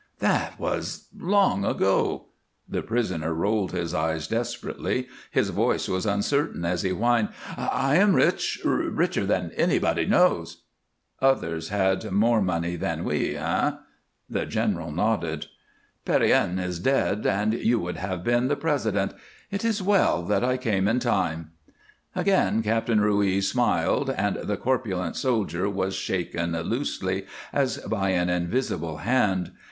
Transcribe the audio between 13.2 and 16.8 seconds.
eh?" The general nodded. "Pierrine is